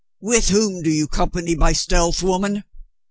"With 0.21 0.49
whom 0.49 0.81
do 0.81 0.89
you 0.89 1.07
company 1.07 1.53
by 1.53 1.73
stealth, 1.73 2.23
woman?" 2.23 2.63